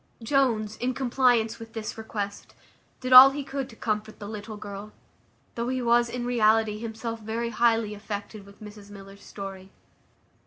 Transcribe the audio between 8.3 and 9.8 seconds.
with Mrs Miller's story.